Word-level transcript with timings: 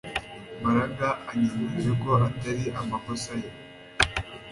Mbaraga 0.59 1.07
anyemeje 1.31 1.91
ko 2.01 2.09
atari 2.27 2.63
amakosa 2.81 3.31
ye 3.41 3.49